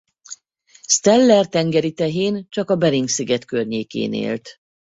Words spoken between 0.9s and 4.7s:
Steller-tengeritehén csak a Bering-sziget környékén élt.